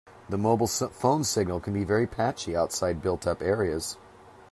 [0.29, 3.99] The mobile phone signal can be very patchy outside built-up areas